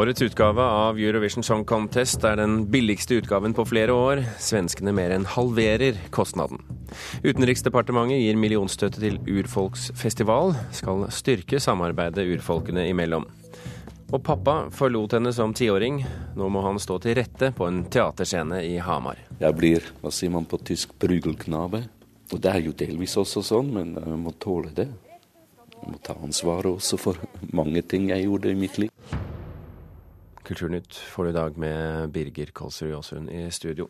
[0.00, 4.22] Årets utgave av Eurovision Song Contest er den billigste utgaven på flere år.
[4.40, 6.62] Svenskene mer enn halverer kostnaden.
[7.20, 10.54] Utenriksdepartementet gir millionstøtte til urfolksfestival.
[10.72, 13.26] Skal styrke samarbeidet urfolkene imellom.
[14.08, 16.00] Og pappa forlot henne som tiåring.
[16.38, 19.20] Nå må han stå til rette på en teaterscene i Hamar.
[19.42, 21.82] Jeg blir, hva sier man på tysk, brugelknabe.
[22.32, 24.88] Og det er jo delvis også sånn, men jeg må tåle det.
[25.74, 27.20] Jeg må ta ansvaret også for
[27.52, 29.28] mange ting jeg gjorde i mitt liv.
[30.50, 33.86] Kulturnytt får du i dag med Birger Kolsrud Jåsund i studio.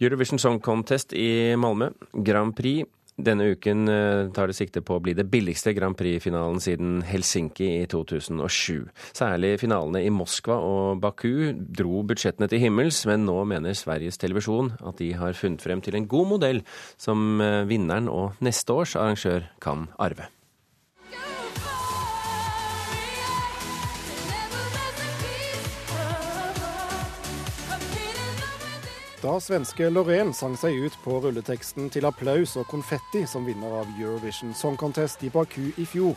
[0.00, 1.90] Eurovision Song Contest i Malmö.
[2.24, 2.88] Grand Prix.
[3.14, 7.68] Denne uken eh, tar det sikte på å bli det billigste Grand Prix-finalen siden Helsinki
[7.76, 8.88] i 2007.
[9.14, 14.72] Særlig finalene i Moskva og Baku dro budsjettene til himmels, men nå mener Sveriges Televisjon
[14.82, 16.64] at de har funnet frem til en god modell
[16.96, 20.32] som eh, vinneren og neste års arrangør kan arve.
[29.24, 33.94] Da svenske Loreen sang seg ut på rulleteksten til applaus og konfetti som vinner av
[33.96, 36.12] Eurovision Song Contest i Baku i fjor,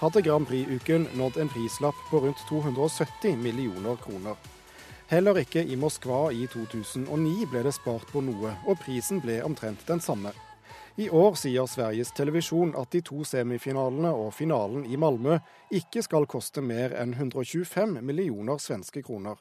[0.00, 4.34] hadde Grand Prix-uken nådd en prislapp på rundt 270 millioner kroner.
[5.06, 9.86] Heller ikke i Moskva i 2009 ble det spart på noe, og prisen ble omtrent
[9.86, 10.34] den samme.
[10.98, 15.38] I år sier Sveriges Televisjon at de to semifinalene og finalen i Malmö
[15.70, 19.38] ikke skal koste mer enn 125 millioner svenske kroner.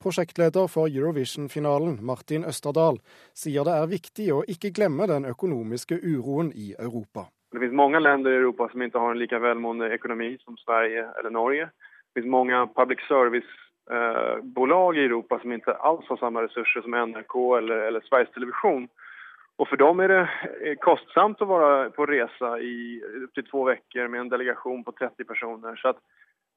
[0.00, 3.00] Prosjektleder for Eurovision-finalen, Martin Østerdal,
[3.36, 7.26] sier det er viktig å ikke glemme den økonomiske uroen i Europa.
[7.52, 11.08] Det finnes mange land i Europa som ikke har en like velmående økonomi som Sverige
[11.18, 11.66] eller Norge.
[11.66, 17.36] Det finnes mange public service-bolag i Europa som ikke alls har samme ressurser som NRK
[17.58, 18.86] eller, eller Sveriges Televisjon.
[19.60, 22.76] Og For dem er det kostsamt å være på reise i
[23.26, 25.76] opptil to uker med en delegasjon på 30 personer.
[25.76, 26.00] Så at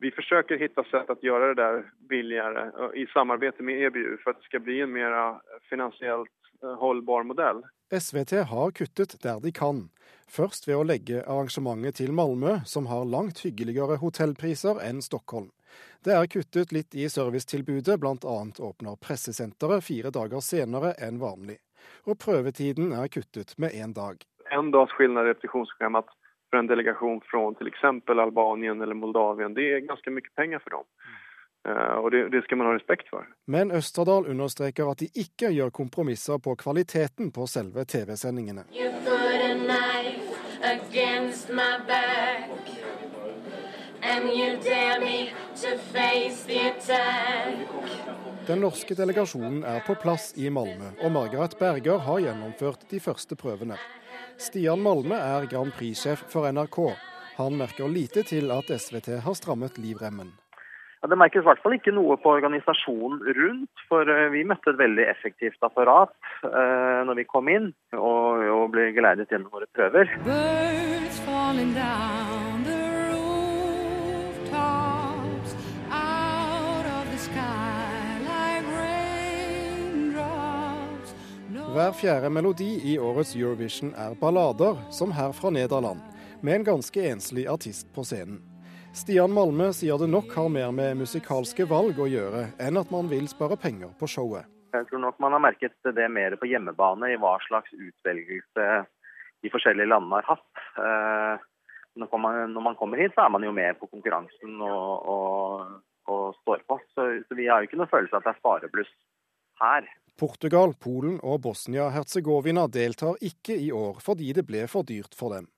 [0.02, 4.42] vi forsøker hitta sätt å gjøre det der billigere i samarbeid med EBU for at
[4.42, 5.16] det skal bli en mer
[5.70, 6.32] finansielt
[6.64, 7.64] eh, holdbar modell.
[7.94, 9.88] SVT har kuttet der de kan.
[10.28, 15.52] Først ved å legge arrangementet til Malmö, som har langt hyggeligere hotellpriser enn Stockholm.
[16.04, 18.38] Det er kuttet litt i servicetilbudet, bl.a.
[18.68, 21.60] åpner pressesenteret fire dager senere enn vanlig.
[22.10, 24.20] Og prøvetiden er kuttet med én dag.
[24.52, 26.12] En dags skillnad i repetisjonsprogrammet
[26.54, 30.90] for en delegasjon fra exempel Albanien eller Moldavien, det er ganske mye penger for dem.
[31.64, 33.26] Uh, og det, det, skal man ha respekt for.
[33.48, 38.66] Men Østerdal understreker at de ikke gjør kompromisser på kvaliteten på selve TV-sendingene.
[48.48, 53.40] Den norske delegasjonen er på plass i Malmö, og Margaret Berger har gjennomført de første
[53.40, 53.80] prøvene.
[54.44, 56.80] Stian Malme er Grand Prix-sjef for NRK.
[57.38, 60.34] Han merker lite til at SVT har strammet livremmen.
[61.00, 63.84] Ja, det merkes i hvert fall ikke noe på organisasjonen rundt.
[63.90, 66.16] For eh, vi møtte et veldig effektivt apparat
[66.48, 70.12] eh, når vi kom inn og, og ble geleidet gjennom våre prøver.
[70.28, 72.53] Birds falling down
[81.74, 86.04] Hver fjerde melodi i årets Eurovision er ballader, som her fra Nederland,
[86.46, 88.44] med en ganske enslig artist på scenen.
[88.94, 93.10] Stian Malme sier det nok har mer med musikalske valg å gjøre enn at man
[93.10, 94.46] vil spare penger på showet.
[94.78, 98.68] Jeg tror nok man har merket det mer på hjemmebane, i hva slags utvelgelse
[99.42, 100.64] de forskjellige landene har hatt.
[100.78, 101.48] Eh,
[101.98, 105.74] når man, kommer hit, så er man jo med på konkurransen og, og,
[106.06, 106.78] og står på.
[106.94, 108.94] Så, så vi har jo ikke noe følelse av at det er sparebluss
[109.62, 109.90] her.
[110.20, 115.50] Portugal, Polen og Bosnia-Hercegovina deltar ikke i år fordi det ble for dyrt for dem.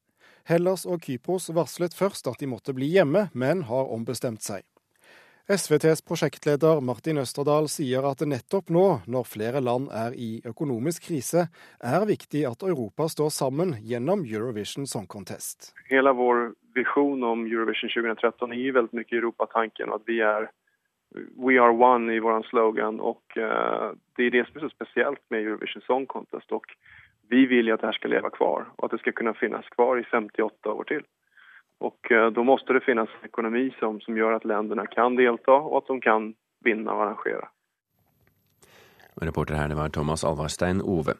[0.46, 4.64] Hellas og Kypros varslet først at de måtte bli hjemme, men har ombestemt seg.
[5.46, 11.06] SVTs prosjektleder Martin Østerdal sier at det nettopp nå, når flere land er i økonomisk
[11.12, 11.44] krise,
[11.78, 15.70] er viktig at Europa står sammen gjennom Eurovision Song Contest.
[15.92, 20.50] Hele vår visjon om Eurovision 2013 gir veldig mye Europatanken, at vi er
[21.38, 25.30] We are one i vår slogan och uh, det är det som är så speciellt
[25.30, 26.66] med Eurovision Song Contest och
[27.30, 29.98] vi vill att det här ska leva kvar och att det ska kunna finnas kvar
[29.98, 31.04] i 58 år till.
[31.80, 35.52] Och uh, då måste det finnas en ekonomi som, som gör att länderna kan delta
[35.52, 36.34] och att de kan
[36.64, 37.48] vinna och arrangera.
[39.22, 41.14] Reporter her, det var Thomas Alvarstein Ove.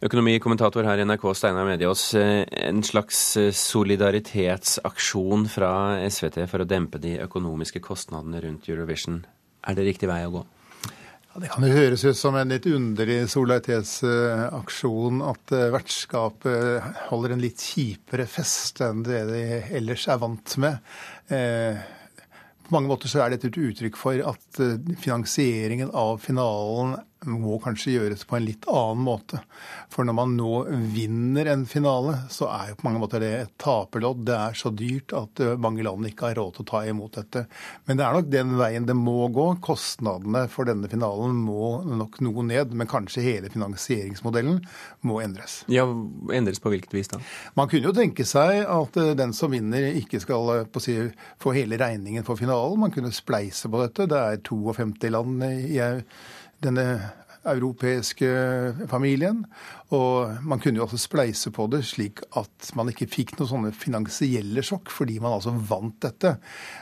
[0.00, 2.14] Økonomikommentator her i NRK, Steinar Mediås.
[2.14, 9.26] Eh, en slags eh, solidaritetsaksjon fra SVT for å dempe de økonomiske kostnadene rundt Eurovision.
[9.64, 10.42] Er det riktig vei å gå?
[11.34, 17.34] Ja, det kan jo høres ut som en litt underlig solidaritetsaksjon at eh, vertskapet holder
[17.34, 19.42] en litt kjipere fest enn det de
[19.74, 20.78] ellers er vant med.
[22.64, 27.00] på mange måter så er dette et uttrykk for at eh, finansieringen av finalen
[27.30, 29.40] må kanskje gjøres på en litt annen måte.
[29.92, 30.50] For når man nå
[30.94, 34.24] vinner en finale, så er jo på mange måter det et taperlodd.
[34.28, 37.18] Det er så dyrt at eh, mange land ikke har råd til å ta imot
[37.18, 37.44] dette.
[37.86, 39.46] Men det er nok den veien det må gå.
[39.64, 42.74] Kostnadene for denne finalen må nok noe ned.
[42.74, 44.62] Men kanskje hele finansieringsmodellen
[45.06, 45.62] må endres.
[45.72, 45.86] Ja,
[46.34, 47.20] Endres på hvilket vis da?
[47.58, 50.96] Man kunne jo tenke seg at eh, den som vinner, ikke skal eh, si,
[51.42, 52.80] få hele regningen for finalen.
[52.80, 54.08] Man kunne spleise på dette.
[54.10, 55.80] Det er 52 land i
[56.64, 56.88] denne
[57.44, 58.28] europeiske
[58.88, 59.42] familien.
[59.94, 63.72] Og man kunne jo også spleise på det slik at man ikke fikk noen sånne
[63.76, 66.36] finansielle sjokk, fordi man altså vant dette.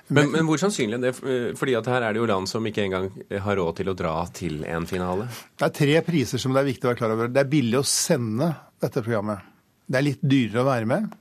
[0.09, 1.15] Men, men, men hvor sannsynlig er det?
[1.59, 4.15] Fordi at her er det jo land som ikke engang har råd til å dra
[4.35, 5.27] til en finale.
[5.59, 7.33] Det er tre priser som det er viktig å være klar over.
[7.33, 8.53] Det er billig å sende
[8.83, 9.51] dette programmet.
[9.87, 11.19] Det er litt dyrere å være med.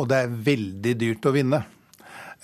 [0.00, 1.60] Og det er veldig dyrt å vinne.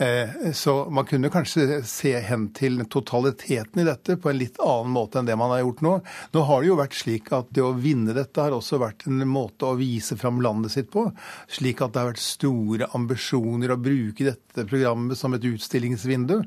[0.00, 4.94] Eh, så man kunne kanskje se hen til totaliteten i dette på en litt annen
[4.94, 5.93] måte enn det man har gjort nå.
[6.32, 9.20] Nå har det jo vært slik at det å vinne dette har også vært en
[9.29, 11.05] måte å vise fram landet sitt på.
[11.52, 16.38] Slik at det har vært store ambisjoner å bruke dette programmet som et utstillingsvindu.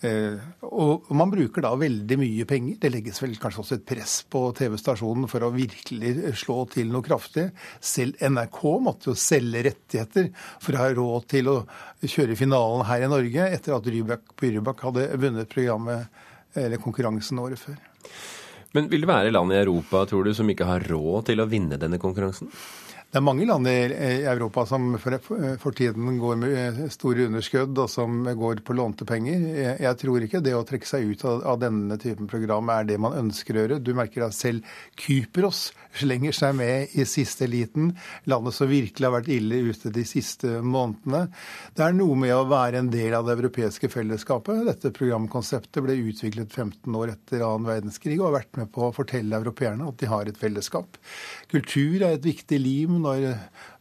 [0.00, 2.76] Eh, og man bruker da veldig mye penger.
[2.82, 7.04] Det legges vel kanskje også et press på TV-stasjonen for å virkelig slå til noe
[7.06, 7.48] kraftig.
[7.82, 10.30] Selv NRK måtte jo selge rettigheter
[10.62, 11.58] for å ha råd til å
[12.04, 16.06] kjøre finalen her i Norge, etter at Rybak hadde vunnet programmet,
[16.58, 17.78] eller konkurransen året før.
[18.76, 21.48] Men vil det være land i Europa, tror du, som ikke har råd til å
[21.50, 22.52] vinne denne konkurransen?
[23.08, 23.72] Det er mange land i
[24.28, 29.46] Europa som for, tiden går med store underskudd, og som går på lånte penger.
[29.80, 33.16] Jeg, tror ikke det å trekke seg ut av, denne typen program er det man
[33.16, 33.78] ønsker å gjøre.
[33.80, 34.60] Du merker at selv
[35.00, 37.94] Kypros slenger seg med i siste eliten.
[38.28, 41.30] Landet som virkelig har vært ille ute de siste månedene.
[41.72, 44.66] Det er noe med å være en del av det europeiske fellesskapet.
[44.68, 48.92] Dette programkonseptet ble utviklet 15 år etter annen verdenskrig og har vært med på å
[48.92, 51.00] fortelle europeerne at de har et fellesskap.
[51.48, 53.28] Kultur er et viktig lim når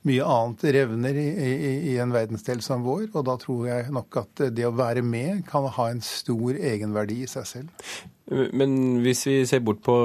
[0.07, 3.09] mye annet revner i, i, i, en verdensdel som vår.
[3.13, 7.23] Og da tror jeg nok at det å være med kan ha en stor egenverdi
[7.25, 7.89] i seg selv.
[8.27, 9.95] Men hvis vi ser bort, på,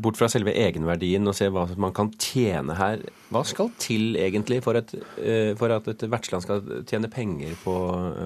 [0.00, 3.04] bort, fra selve egenverdien og ser hva man kan tjene her,
[3.34, 7.74] hva skal til egentlig for, et, eh, for at et vertsland skal tjene penger på,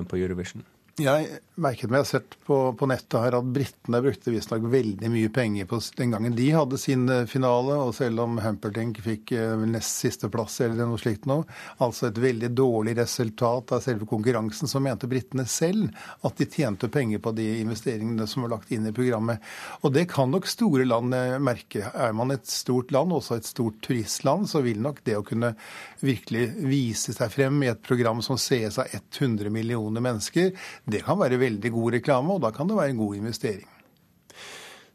[0.06, 0.62] på Eurovision?
[0.98, 5.10] Jeg merket meg, jeg har sett på, på nettet her at britene brukte visstnok veldig
[5.12, 9.32] mye penger på den gangen de hadde sin eh, finale, og selv om Humperdinck fikk
[9.36, 11.46] eh, nest siste plass eller noe slikt noe,
[11.84, 15.92] altså et veldig dårlig resultat av selve konkurransen, så mente britene selv
[16.26, 19.42] at de tjente penger på de investeringene som var lagt inn i programmet.
[19.82, 21.84] Og det kan nok store land eh, merke.
[21.94, 25.54] Er man et stort land, også et stort turistland, så vil nok det å kunne
[26.02, 30.52] virkelig vise seg frem i et program som sees av 100 millioner mennesker,
[30.90, 33.68] det kan være veldig god reklame, og da kan det være en god investering.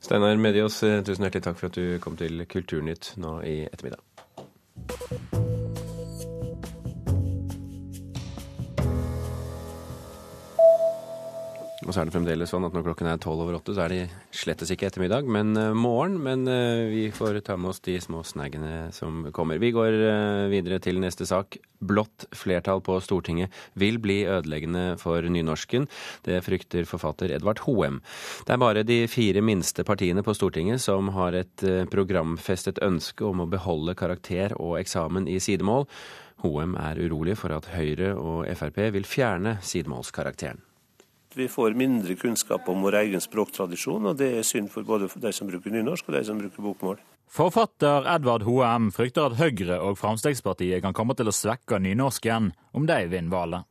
[0.03, 4.01] Steinar Medios, eh, tusen hjertelig takk for at du kom til Kulturnytt nå i ettermiddag.
[11.83, 13.91] Og så er det fremdeles sånn at når klokken er tolv over åtte, så er
[13.91, 14.01] det
[14.35, 16.15] slettes ikke ettermiddag, men uh, morgen.
[16.23, 19.59] Men uh, vi får ta med oss de små snaggene som kommer.
[19.59, 21.59] Vi går uh, videre til neste sak.
[21.83, 25.89] Blått flertall på Stortinget vil bli ødeleggende for nynorsken.
[26.23, 27.99] Det frykter forfatter Edvard Hoem.
[28.47, 33.43] Det er bare de fire minste partiene på Stortinget som har et programfestet ønske om
[33.43, 35.89] å beholde karakter og eksamen i sidemål.
[36.43, 40.63] Hoem er urolig for at Høyre og Frp vil fjerne sidemålskarakteren.
[41.35, 45.31] Vi får mindre kunnskap om vår egen språktradisjon, og det er synd for både de
[45.33, 47.01] som bruker nynorsk og de som bruker bokmål.
[47.33, 52.85] Forfatter Edvard Hoem frykter at Høyre og Fremskrittspartiet kan komme til å svekke nynorsken om
[52.85, 53.69] de vinner valget.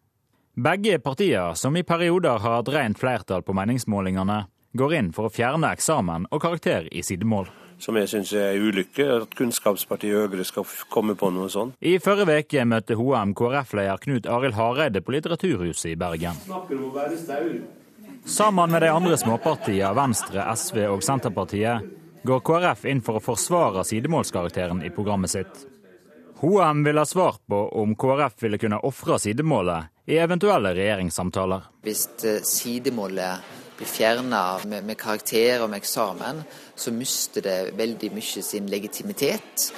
[0.52, 4.42] Begge partier, som i perioder har hatt rent flertall på meningsmålingene,
[4.76, 7.48] går inn for å fjerne eksamen og karakter i sidemål
[7.82, 11.74] som jeg syns er ulykke, at Kunnskapspartiet Høyre skal komme på noe sånt.
[11.82, 16.38] I forrige uke møtte HM KrF-leder Knut Arild Hareide på Litteraturhuset i Bergen.
[16.46, 17.56] Snakker om å være staur.
[18.22, 21.90] Sammen med de andre småpartiene Venstre, SV og Senterpartiet
[22.22, 25.64] går KrF inn for å forsvare sidemålskarakteren i programmet sitt.
[26.42, 31.66] HM vil ha svar på om KrF ville kunne ofre sidemålet i eventuelle regjeringssamtaler.
[31.86, 36.42] Hvis eh, sidemålet blir fjerna med, med karakter og med eksamen,
[36.74, 39.72] så mister det veldig mye sin legitimitet.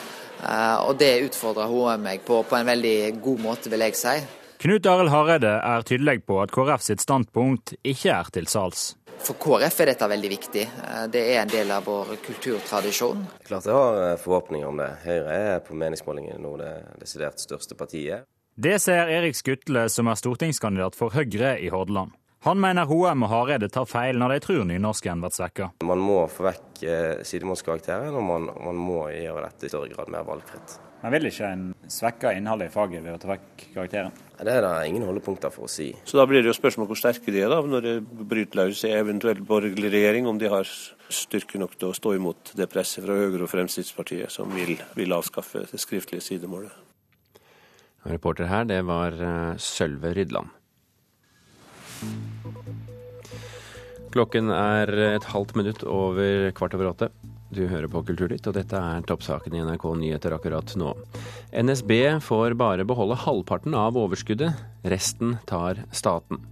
[0.44, 4.18] Uh, og det utfordrer HM meg på på en veldig god måte, vil jeg si.
[4.60, 8.94] Knut Arild Hareide er tydelig på at KrF sitt standpunkt ikke er til salgs.
[9.24, 10.64] For KrF er dette veldig viktig.
[10.84, 13.22] Eh, det er en del av vår kulturtradisjon.
[13.46, 14.90] Klart jeg har eh, forhåpninger om det.
[15.06, 18.28] Høyre er på meningsmålingene nå det desidert største partiet.
[18.54, 22.12] Det ser Erik Skutle, som er stortingskandidat for Høyre i Hordaland.
[22.44, 25.70] Han mener Hoem og Hareide tar feil når de tror nynorsken blir svekka.
[25.88, 30.10] Man må få vekk eh, sidemålskarakteren, og man, man må gjøre dette i større grad
[30.12, 30.74] mer valgfritt.
[31.00, 34.12] Men vil ikke en svekke innholdet i faget ved å ta vekk karakteren?
[34.36, 35.86] Det er det ingen holdepunkter for å si.
[36.04, 37.94] Så da blir det jo spørsmål hvor sterke de er da, når det
[38.28, 40.68] bryter løs i eventuell borgerlig regjering, om de har
[41.12, 45.16] styrke nok til å stå imot det presset fra Høyre og Fremskrittspartiet som vil, vil
[45.16, 46.76] avskaffe det skriftlige sidemålet.
[48.04, 50.52] Reporter her, det var eh, Sølve Rydland.
[54.14, 57.08] Klokken er et halvt minutt over kvart over åtte.
[57.54, 60.94] Du hører på Kulturnytt, og dette er toppsaken i NRK Nyheter akkurat nå.
[61.54, 61.92] NSB
[62.24, 64.58] får bare beholde halvparten av overskuddet,
[64.90, 66.42] resten tar staten.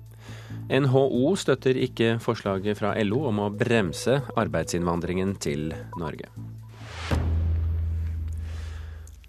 [0.71, 6.31] NHO støtter ikke forslaget fra LO om å bremse arbeidsinnvandringen til Norge.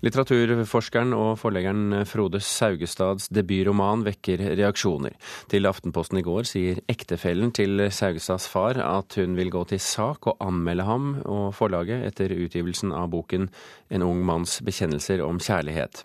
[0.03, 5.15] Litteraturforskeren og forleggeren Frode Saugestads debutroman vekker reaksjoner.
[5.48, 10.27] Til Aftenposten i går sier ektefellen til Saugestads far at hun vil gå til sak
[10.27, 13.48] og anmelde ham og forlaget etter utgivelsen av boken
[13.93, 16.03] En ung manns bekjennelser om kjærlighet.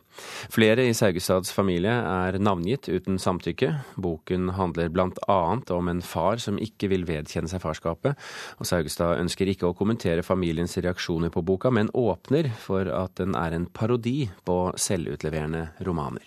[0.53, 3.73] Flere i Saugestads familie er navngitt uten samtykke.
[4.01, 5.39] Boken handler bl.a.
[5.75, 8.19] om en far som ikke vil vedkjenne seg farskapet,
[8.59, 13.39] og Saugestad ønsker ikke å kommentere familiens reaksjoner på boka, men åpner for at den
[13.39, 16.25] er en parodi på selvutleverende romaner.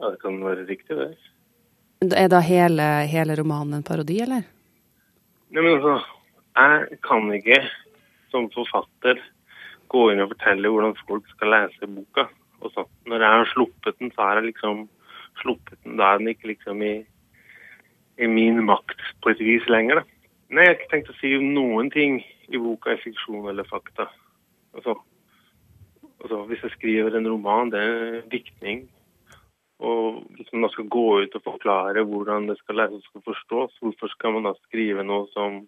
[0.00, 1.12] Ja, det kan være riktig, det.
[2.16, 4.46] Er da hele, hele romanen en parodi, eller?
[5.50, 5.98] Nei, men altså,
[6.56, 7.58] jeg kan ikke
[8.30, 9.20] som forfatter
[9.90, 12.28] gå inn og fortelle hvordan folk skal lese boka.
[12.60, 12.88] Og sånn.
[13.08, 14.86] Når jeg har sluppet den, så har jeg liksom
[15.40, 15.96] sluppet den.
[16.00, 16.94] Da er den ikke liksom i,
[18.20, 20.02] i min makt på et vis lenger.
[20.02, 20.20] Da.
[20.50, 24.08] Nei, jeg har ikke tenkt å si noen ting i boka i fiksjon eller fakta.
[24.74, 24.96] Altså,
[26.20, 28.88] altså, hvis jeg skriver en roman, det er en diktning.
[29.80, 33.78] Og hvis man da skal gå ut og forklare hvordan det skal leses og forstås,
[33.80, 35.62] hvorfor skal man da skrive noe som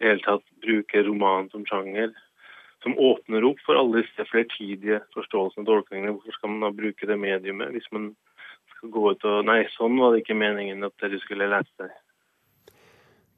[0.00, 2.14] i hele tatt bruker roman som sjanger?
[2.82, 6.14] Som åpner opp for alle disse flertidige forståelsene og tolkningene.
[6.16, 8.12] Hvorfor skal man da bruke det mediumet hvis man
[8.76, 11.92] skal gå ut og Nei, sånn var det ikke meningen at dere skulle lese det.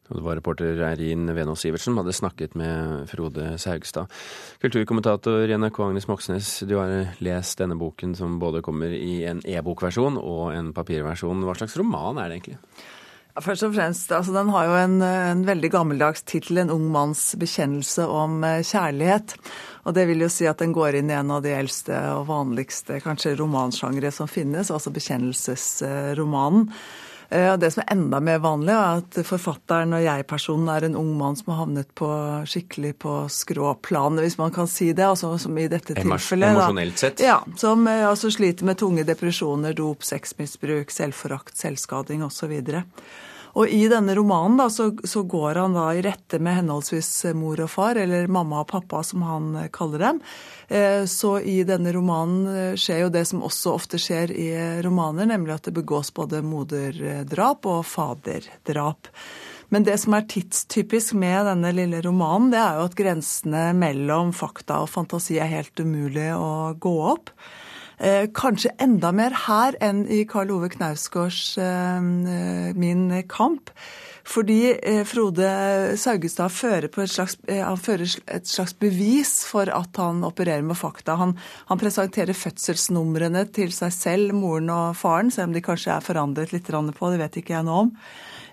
[0.04, 4.12] Det var reporter Eirin Venås Sivertsen som hadde snakket med Frode Saugstad.
[4.60, 9.40] Kulturkommentator i NRK Agnes Moxnes, du har lest denne boken som både kommer i en
[9.48, 11.40] e-bokversjon og en papirversjon.
[11.48, 12.60] Hva slags roman er det egentlig?
[13.42, 17.34] Først og fremst, altså Den har jo en, en veldig gammeldags tittel, 'En ung manns
[17.34, 19.34] bekjennelse om eh, kjærlighet'.
[19.84, 22.28] Og Det vil jo si at den går inn i en av de eldste og
[22.28, 26.70] vanligste kanskje romansjangre som finnes, altså bekjennelsesromanen.
[27.30, 31.12] Eh, Det som er enda mer vanlig, er at forfatteren og jeg-personen er en ung
[31.18, 32.08] mann som har havnet på
[32.46, 35.04] skikkelig på skråplanet, hvis man kan si det.
[35.04, 36.50] altså som i dette tilfellet.
[36.54, 37.20] Emosjonelt sett?
[37.20, 42.52] Ja, som eh, altså sliter med tunge depresjoner, dop, sexmisbruk, selvforakt, selvskading osv.
[42.52, 42.84] Og
[43.68, 47.70] i denne romanen da, så, så, går han da i rette med henholdsvis mor og
[47.70, 50.20] far, eller mamma og pappa som han eh, kaller dem.
[50.68, 54.48] Eh, så i denne romanen eh, skjer jo det som også ofte skjer i
[54.82, 59.12] romaner, nemlig at det begås både moderdrap og faderdrap.
[59.70, 64.34] Men det som er tidstypisk med denne lille romanen, det er jo at grensene mellom
[64.36, 67.32] fakta og fantasi er helt umulig å gå opp.
[67.98, 72.00] Eh, kanskje enda mer her enn i Karl Ove Knausgårds eh,
[72.74, 73.70] Min kamp.
[74.24, 75.48] Fordi eh, Frode
[76.00, 77.36] Saugestad fører, et slags,
[77.84, 81.18] fører et slags bevis for at han opererer med fakta.
[81.20, 81.36] Han,
[81.68, 86.56] han, presenterer fødselsnumrene til seg selv, moren og faren, selv om de kanskje er forandret
[86.56, 87.92] litt på, det vet ikke jeg noe om.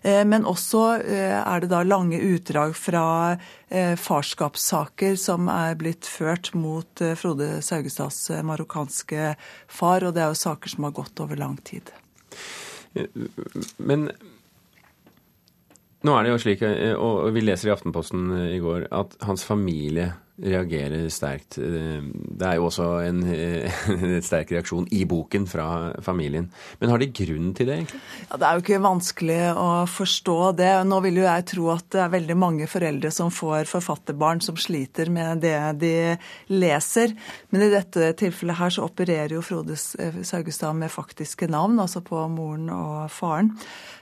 [0.02, 3.06] Eh, men også eh, er det da lange utdrag fra
[3.70, 9.36] eh, farskapssaker som er blitt ført mot Frode Saugestads marokkanske
[9.70, 11.94] far, og det er jo saker som har gått over lang tid.
[13.78, 14.10] Men
[16.02, 16.66] nå er det jo slik,
[16.98, 20.10] og vi leser i Aftenposten i går, at hans familie
[20.42, 21.58] reagerer sterkt.
[21.58, 23.22] Det er jo også en,
[23.96, 25.68] en, sterk reaksjon i boken fra
[26.04, 26.48] familien.
[26.80, 28.02] Men har de grunn til det, egentlig?
[28.30, 30.72] Ja, Det er jo ikke vanskelig å forstå det.
[30.88, 34.60] Nå vil jo jeg tro at det er veldig mange foreldre som får forfatterbarn som
[34.60, 35.96] sliter med det de
[36.54, 37.16] leser.
[37.52, 42.26] Men i dette tilfellet her så opererer jo Frode Saugestad med faktiske navn, altså på
[42.32, 43.56] moren og faren.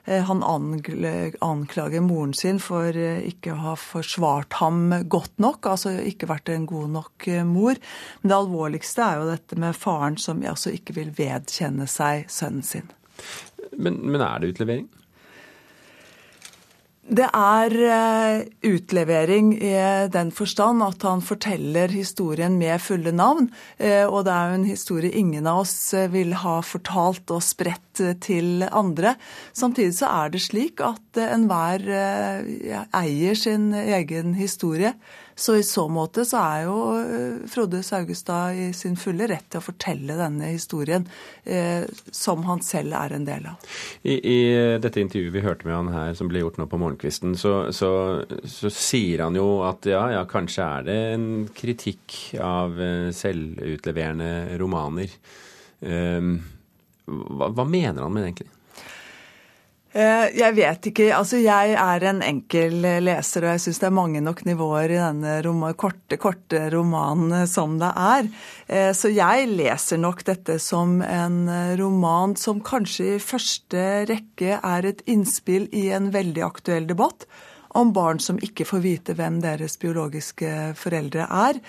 [0.09, 5.93] Eh, han anklager moren sin for eh, ikke å ha forsvart ham godt nok, altså
[6.01, 7.79] ikke vært en god nok eh, mor.
[8.19, 12.65] Men det alvorligste er jo dette med faren som altså ikke vil vedkjenne seg sønnen
[12.65, 12.91] sin.
[13.77, 14.88] Men, men er det utlevering?
[17.09, 19.71] Det er eh, utlevering i
[20.13, 23.47] den forstand at han forteller historien med fulle navn.
[23.81, 25.73] Eh, og det er jo en historie ingen av oss
[26.13, 29.15] vil ha fortalt og spredt til andre.
[29.57, 31.81] Samtidig så er det slik at enhver
[32.93, 34.93] eier sin egen historie.
[35.39, 39.62] Så i så måte så er jo eh, Frode Saugestad i sin fulle rett til
[39.62, 41.05] å fortelle denne historien,
[41.48, 43.69] eh, som han selv er en del av.
[44.03, 44.39] I, I,
[44.84, 47.91] dette intervjuet vi hørte med han her, som ble gjort nå på morgenkvisten, så, så,
[48.43, 54.60] så, sier han jo at ja, ja, kanskje er det en kritikk av eh, selvutleverende
[54.60, 55.15] romaner.
[55.79, 56.36] Um,
[57.08, 58.51] hva, hva mener han med det egentlig?
[59.89, 61.08] Eh, jeg vet ikke.
[61.17, 65.00] Altså, jeg er en enkel leser, og jeg syns det er mange nok nivåer i
[65.01, 68.29] denne rom korte, korte romanen som det er.
[68.69, 71.39] Eh, så jeg leser nok dette som en
[71.79, 77.25] roman som kanskje i første rekke er et innspill i en veldig aktuell debatt
[77.77, 81.62] om barn som ikke får vite hvem deres biologiske foreldre er.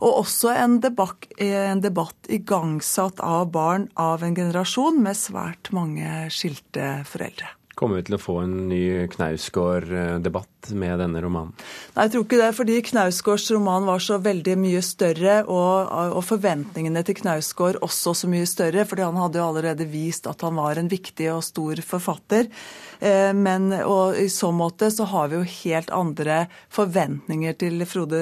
[0.00, 6.28] Og også en debatt, en debatt igangsatt av barn av en generasjon med svært mange
[6.34, 7.59] skilte foreldre.
[7.78, 11.52] Kommer vi til å få en ny Knausgård-debatt med denne romanen?
[11.94, 16.24] Nei, jeg tror ikke det, fordi Knausgårds roman var så veldig mye større, og, og
[16.26, 20.58] forventningene til Knausgård også så mye større, fordi han hadde jo allerede vist at han
[20.58, 22.50] var en viktig og stor forfatter.
[22.98, 26.42] Eh, men og i så måte så har vi jo helt andre
[26.74, 28.20] forventninger til Frode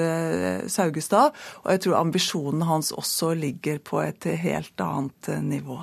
[0.71, 5.81] Saugestad, og jeg tror ambisjonen hans også ligger på et helt annet nivå.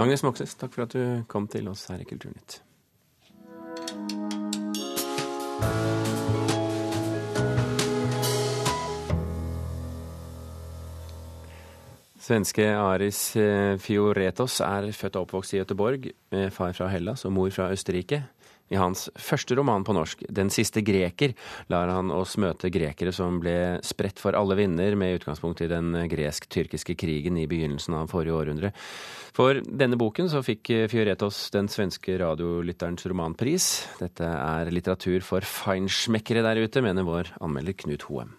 [0.00, 2.62] Agnes Moxnes, takk for at du kom til oss her i Kulturnytt.
[12.22, 17.32] Svenske Aris eh, Fioretos er født og oppvokst i Göteborg, med far fra Hellas og
[17.34, 18.22] mor fra Østerrike.
[18.70, 21.34] I hans første roman på norsk, 'Den siste greker',
[21.68, 25.92] lar han oss møte grekere som ble spredt for alle vinder med utgangspunkt i den
[26.08, 28.72] gresk-tyrkiske krigen i begynnelsen av forrige århundre.
[29.32, 33.88] For denne boken så fikk Fioretos den svenske radiolytterens romanpris.
[34.00, 38.36] Dette er litteratur for feinschmeckere der ute, mener vår anmelder Knut Hoem.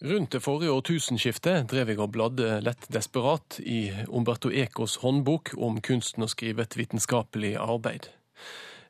[0.00, 5.76] Rundt det forrige årtusenskiftet drev jeg og bladde lett desperat i Umberto Ecos håndbok om
[5.84, 8.08] kunsten å skrive et vitenskapelig arbeid.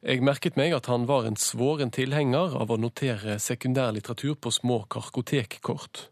[0.00, 4.78] Jeg merket meg at han var en svoren tilhenger av å notere sekundærlitteratur på små
[4.88, 6.06] karkotekkort.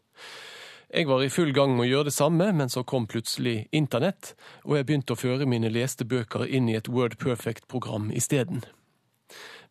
[0.93, 4.35] Jeg var i full gang med å gjøre det samme, men så kom plutselig internett,
[4.61, 8.61] og jeg begynte å føre mine leste bøker inn i et Word Perfect-program isteden.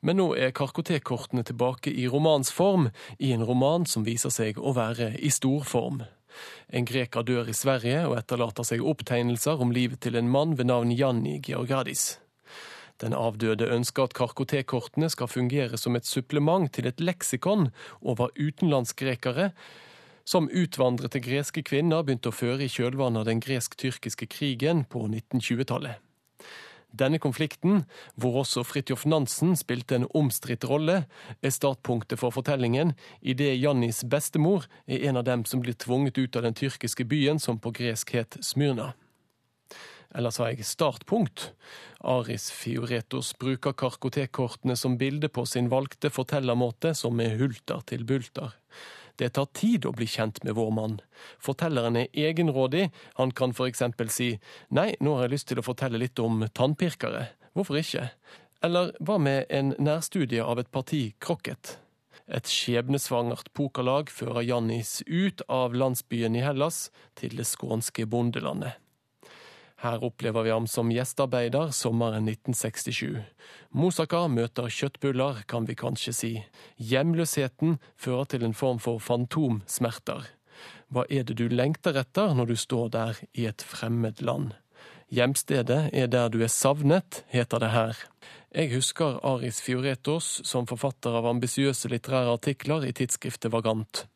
[0.03, 2.91] Men nå er karkotekkortene tilbake i romansform,
[3.23, 6.03] i en roman som viser seg å være i storform.
[6.71, 10.71] En greker dør i Sverige og etterlater seg opptegnelser om livet til en mann ved
[10.75, 12.17] navn Janni Georgadis.
[12.99, 17.69] Den avdøde ønsker at karkotekkortene skal fungere som et supplement til et leksikon
[18.03, 19.53] over utenlandsgrekere
[20.29, 26.03] som utvandrete greske kvinner begynte å føre i kjølvannet av den gresk-tyrkiske krigen på 1920-tallet.
[26.89, 27.83] Denne konflikten,
[28.17, 31.03] hvor også Fridtjof Nansen spilte en omstridt rolle,
[31.45, 36.37] er startpunktet for fortellingen idet Jannis bestemor er en av dem som blir tvunget ut
[36.37, 38.95] av den tyrkiske byen som på gresk het Smyrna.
[40.15, 41.51] Eller sa jeg startpunkt?
[42.01, 48.55] Aris Fioretos bruker karkotekkortene som bilde på sin valgte fortellermåte, som er hulter til bulter.
[49.19, 50.97] Det tar tid å bli kjent med vår mann.
[51.43, 54.31] Fortelleren er egenrådig, han kan for eksempel si
[54.71, 58.07] nei, nå har jeg lyst til å fortelle litt om tannpirkere, hvorfor ikke?
[58.65, 61.77] Eller hva med en nærstudie av et parti krokket?
[62.29, 68.77] Et skjebnesvangert pokerlag fører Jannis ut av landsbyen i Hellas til det skånske bondelandet.
[69.79, 73.21] Her opplever vi ham som gjestearbeider sommeren 1967.
[73.71, 76.33] Moussaka møter kjøttbuller, kan vi kanskje si.
[76.83, 80.27] Hjemløsheten fører til en form for fantomsmerter.
[80.91, 84.51] Hva er det du lengter etter når du står der i et fremmed land?
[85.15, 88.03] Hjemstedet er der du er savnet, heter det her.
[88.51, 94.09] Jeg husker Aris Fioretos som forfatter av ambisiøse litterære artikler i tidsskriftet Vagant.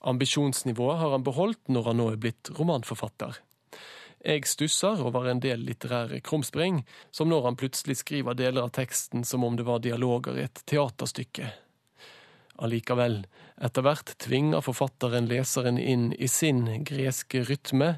[0.00, 3.40] Ambisjonsnivået har han beholdt når han nå er blitt romanforfatter.
[4.20, 9.24] Jeg stusser over en del litterære krumspring, som når han plutselig skriver deler av teksten
[9.24, 11.48] som om det var dialoger i et teaterstykke.
[12.60, 13.22] Allikevel,
[13.64, 17.94] etter hvert tvinger forfatteren leseren inn i sin greske rytme,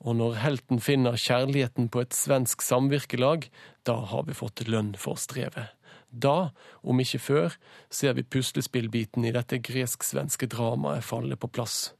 [0.00, 3.50] og når helten finner kjærligheten på et svensk samvirkelag,
[3.84, 5.74] da har vi fått lønn for strevet.
[6.08, 7.56] Da, om ikke før,
[7.92, 11.92] ser vi puslespillbiten i dette gresk-svenske dramaet falle på plass.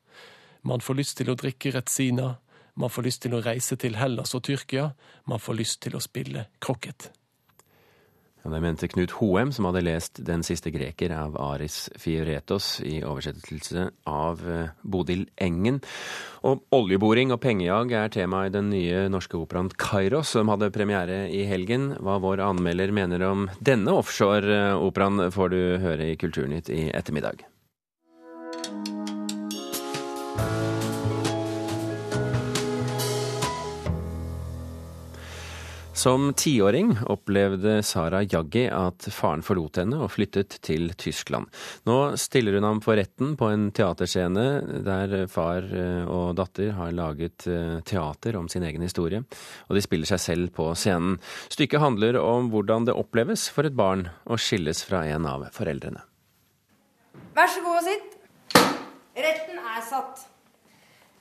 [0.64, 2.36] Man får lyst til å drikke retsina,
[2.76, 4.90] man får lyst til å reise til Hellas og Tyrkia.
[5.26, 7.10] Man får lyst til å spille krokket.
[8.46, 13.02] Ja, det mente Knut Hoem, som hadde lest 'Den siste greker' av Aris Fioretos i
[13.02, 15.80] oversettelse av eh, Bodil Engen.
[16.44, 21.26] Og oljeboring og pengejag er tema i den nye norske operaen Kairos, som hadde premiere
[21.26, 21.96] i helgen.
[21.98, 27.42] Hva vår anmelder mener om denne offshore-operaen, får du høre i Kulturnytt i ettermiddag.
[36.06, 41.48] Som tiåring opplevde Sara Jaggi at faren forlot henne og flyttet til Tyskland.
[41.82, 44.44] Nå stiller hun ham for retten på en teaterscene
[44.86, 49.24] der far eh, og datter har laget eh, teater om sin egen historie,
[49.66, 51.18] og de spiller seg selv på scenen.
[51.50, 56.06] Stykket handler om hvordan det oppleves for et barn å skilles fra en av foreldrene.
[57.34, 58.16] Vær så god og sitt.
[59.26, 60.28] Retten er satt.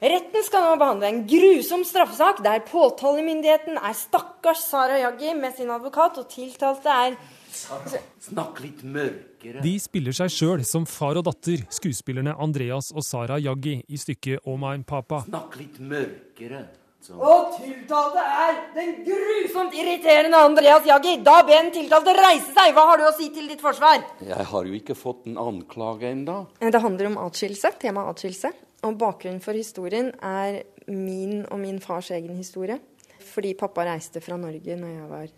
[0.06, 5.72] Retten skal nå behandle en grusom straffesak der påtalemyndigheten er stakkars Sara Jaggi med sin
[5.74, 7.16] advokat, og tiltalte er
[7.56, 9.64] Sara, Snakk litt mørkere.
[9.64, 14.46] De spiller seg sjøl som far og datter, skuespillerne Andreas og Sara Jaggi i stykket
[14.46, 15.24] Oh mein papa.
[15.26, 16.68] Snakk litt mørkere.
[17.06, 17.16] Så.
[17.22, 21.16] Og tiltalte er den grusomt irriterende Andreas Jaggi.
[21.26, 22.76] Da ber den tiltalte reise seg.
[22.78, 24.06] Hva har du å si til ditt forsvar?
[24.26, 26.44] Jeg har jo ikke fått en anklage ennå.
[26.62, 27.74] Det handler om atskillelse.
[27.82, 28.54] Tema atskillelse.
[28.86, 32.78] Og bakgrunnen for historien er min og min fars egen historie.
[33.26, 35.30] Fordi pappa reiste fra Norge når jeg var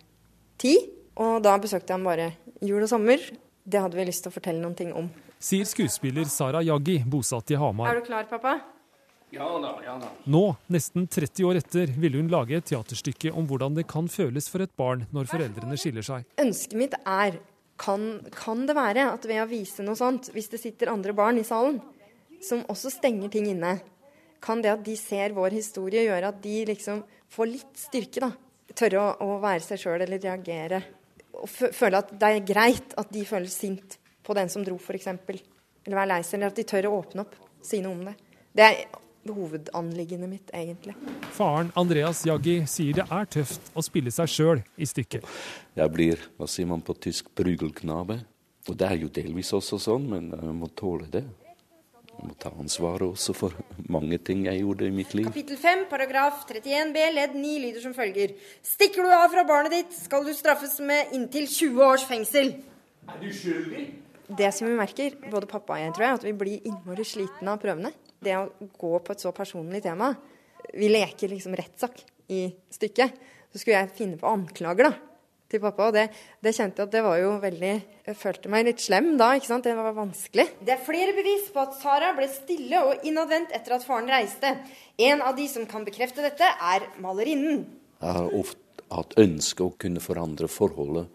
[0.60, 0.74] ti.
[1.18, 3.22] Og da besøkte jeg ham bare jul og sommer.
[3.68, 5.08] Det hadde vi lyst til å fortelle noen ting om.
[5.38, 7.90] Sier skuespiller Sara Jaggi, bosatt i Hamar.
[7.92, 8.58] Er du klar, pappa?
[9.30, 10.08] Ja da, ja da.
[10.32, 14.48] Nå, nesten 30 år etter, ville hun lage et teaterstykke om hvordan det kan føles
[14.48, 16.24] for et barn når foreldrene skiller seg.
[16.40, 17.36] Ønsket mitt er
[17.78, 21.38] kan, kan det være at ved å vise noe sånt, hvis det sitter andre barn
[21.38, 21.78] i salen,
[22.44, 23.78] som også stenger ting inne.
[24.42, 27.02] Kan det at de ser vår historie, gjøre at de liksom
[27.34, 28.22] får litt styrke?
[28.22, 28.30] da?
[28.78, 30.82] Tørre å, å være seg sjøl eller reagere.
[31.38, 35.08] Og føle at det er greit at de føler sint på den som dro, f.eks.
[35.08, 36.38] Eller være lei seg.
[36.38, 38.14] Eller at de tør å åpne opp, si noe om det.
[38.54, 38.80] Det er
[39.28, 40.94] hovedanliggendet mitt, egentlig.
[41.36, 45.26] Faren Andreas Jaggi sier det er tøft å spille seg sjøl i stykket.
[45.78, 48.22] Jeg blir, hva sier man på tysk, brugelknabe.
[48.68, 51.24] Og det er jo delvis også sånn, men jeg må tåle det.
[52.18, 53.54] Må ta ansvaret også for
[53.86, 55.28] mange ting jeg gjorde i mitt liv.
[55.30, 58.34] Kapittel 5, paragraf 31 b, ledd 9 lyder som følger.
[58.66, 62.52] Stikker du av fra barnet ditt, skal du straffes med inntil 20 års fengsel.
[63.08, 63.86] Er du skyldig?
[64.38, 67.54] Det som vi merker, både pappa og jeg, tror jeg, at vi blir innmari slitne
[67.54, 67.94] av prøvene.
[68.18, 68.48] Det å
[68.82, 70.10] gå på et så personlig tema.
[70.74, 72.02] Vi leker liksom rettssak
[72.34, 73.14] i stykket.
[73.48, 75.07] Så skulle jeg finne på anklager, da
[75.50, 75.88] til pappa.
[75.88, 76.06] Og det,
[76.44, 77.72] det, kjente jeg at det var jo veldig
[78.08, 79.32] Jeg følte meg litt slem da.
[79.36, 79.66] ikke sant?
[79.66, 80.46] Det var vanskelig.
[80.64, 84.54] Det er flere bevis på at Sara ble stille og innadvendt etter at faren reiste.
[84.98, 87.66] En av de som kan bekrefte dette, er malerinnen.
[87.98, 91.08] Jeg har ofte hatt ønske å kunne forandre forholdet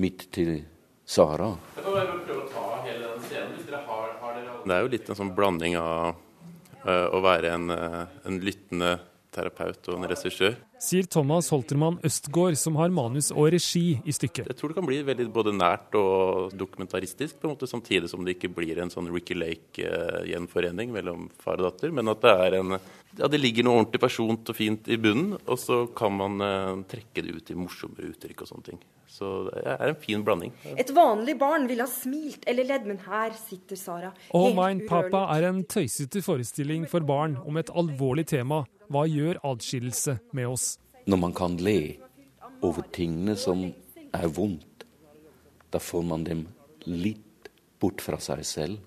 [0.00, 0.62] mitt til
[1.10, 1.52] Sara.
[1.76, 3.54] Jeg kan bare prøve å ta hele den scenen.
[3.56, 4.58] Hvis dere har, har dere...
[4.64, 6.12] Det er jo litt en sånn blanding av
[6.84, 8.92] uh, å være en, uh, en lyttende
[9.34, 10.56] terapeut og en regissør.
[10.80, 14.48] Sier Thomas Holtermann Østgård, som har manus og regi i stykket.
[14.48, 18.24] Jeg tror det kan bli veldig både nært og dokumentaristisk, på en måte, samtidig som
[18.24, 21.94] det ikke blir en sånn Ricky Lake-gjenforening mellom far og datter.
[21.94, 22.78] Men at det er en
[23.18, 26.80] ja, det ligger noe ordentlig persont og fint i bunnen, og så kan man uh,
[26.90, 28.82] trekke det ut i morsomme uttrykk og sånne ting.
[29.10, 30.52] Så det er en fin blanding.
[30.78, 34.12] Et vanlig barn ville ha smilt eller ledd, men her sitter Sara.
[34.36, 39.42] Oh Mein Papa er en tøysete forestilling for barn om et alvorlig tema hva gjør
[39.46, 40.76] adskillelse med oss?
[41.10, 41.78] Når man kan le
[42.66, 43.66] over tingene som
[44.14, 44.86] er vondt,
[45.70, 46.46] da får man dem
[46.86, 47.50] litt
[47.82, 48.86] bort fra seg selv.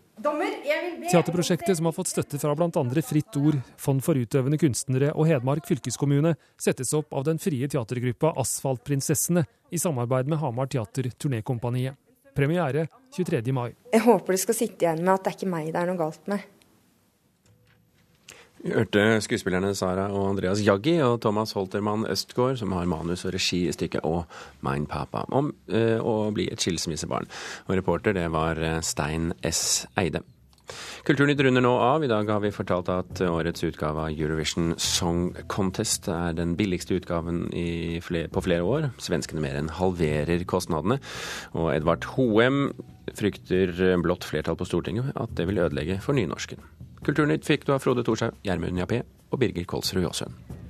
[1.04, 2.84] Teaterprosjektet, som har fått støtte fra bl.a.
[3.04, 8.32] Fritt Ord, Fond for utøvende kunstnere og Hedmark fylkeskommune, settes opp av den frie teatergruppa
[8.40, 11.98] Asfaltprinsessene i samarbeid med Hamar Teater Turnékompaniet.
[12.36, 13.54] Premiere 23.
[13.54, 13.72] mai.
[13.94, 16.00] Jeg håper du skal sitte igjen med at det er ikke meg det er noe
[16.00, 16.50] galt med.
[18.64, 23.34] Vi hørte skuespillerne Sara og Andreas Jaggi og Thomas Holtermann Østgaard, som har manus og
[23.36, 24.24] regi i stykket, og
[24.64, 27.28] Mein Papa, om eh, å bli et skilsmissebarn.
[27.68, 29.84] Og reporter, det var eh, Stein S.
[30.00, 30.24] Eide.
[31.04, 32.04] Kulturnytt runder nå av.
[32.06, 36.96] I dag har vi fortalt at årets utgave av Eurovision Song Contest er den billigste
[37.00, 37.46] utgaven
[38.06, 38.90] flere, på flere år.
[39.04, 41.00] Svenskene mer enn halverer kostnadene.
[41.58, 42.70] Og Edvard Hoem
[43.14, 46.64] frykter blått flertall på Stortinget at det vil ødelegge for nynorsken.
[47.04, 50.63] Kulturnytt fikk du av Frode Thorshaug, Gjermund Jappé og Birger Kolsrud Jåsund.